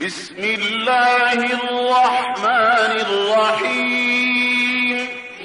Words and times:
بسم 0.00 0.38
الله 0.38 1.32
الرحمن 1.32 2.92
الرحيم. 3.06 4.96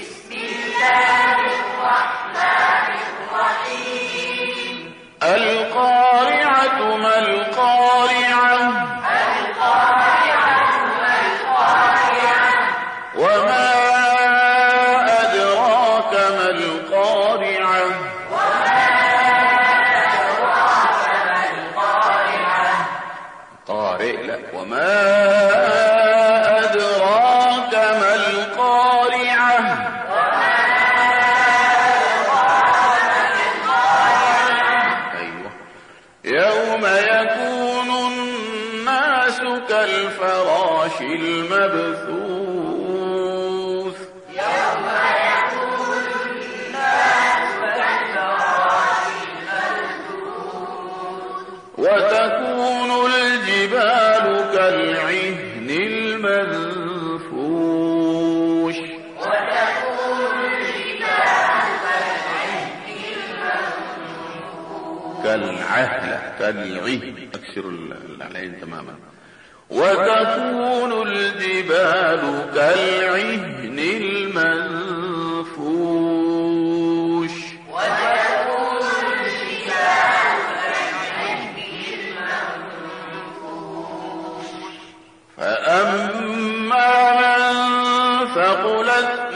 بسم 0.00 0.32
الله 0.32 1.36
الرحمن 1.36 2.88
الرحيم. 3.28 4.94
القارعة 5.22 6.96
ما 6.96 7.18
القارعة. 7.18 8.56
القارعة 9.38 10.70
ما 10.96 11.14
القارعة. 11.26 12.52
وما 13.16 13.77
لا 24.12 24.38
وما 24.54 24.88
أدراك 26.64 27.74
ما 27.74 28.14
القارعة؟ 28.14 29.58
أيوه. 35.18 35.50
يوم 36.24 36.84
يكون 36.86 37.90
الناس 38.12 39.40
كالفراش 39.68 41.00
المبثوث 41.00 42.18
يوم 44.30 44.86
يكون 45.28 46.02
الناس 46.26 47.50
كالفراش 47.76 49.06
المبثوث. 50.08 50.48
وتكون 51.78 52.90
كالعهن 54.68 55.68
المنفوش. 55.70 57.08
وتكون 59.18 60.18
كالعهلة 65.24 66.16
كالعهن 66.38 67.28
أكسر 67.34 67.64
العين 68.30 68.60
تماما. 68.60 68.94
وتكون 69.70 70.92
الجبال 71.08 72.22
كالعهن. 72.54 73.07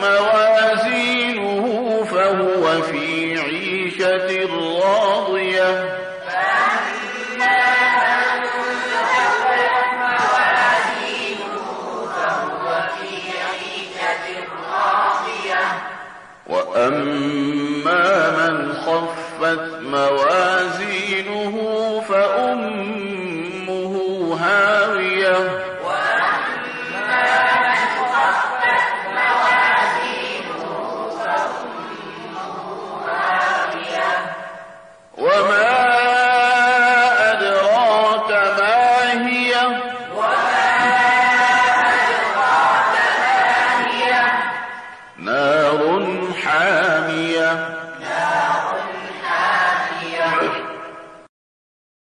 موازينه 0.00 1.64
فهو 2.04 2.82
في 2.82 3.38
عيشة 3.40 4.28
راضية. 4.46 5.70
وأما 16.46 18.30
من 18.30 18.72
خفت 18.72 19.62
موازينه 19.82 21.54
فأمه 22.08 23.94
هاوية. 24.40 25.69